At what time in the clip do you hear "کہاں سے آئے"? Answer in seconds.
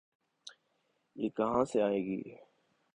1.29-1.99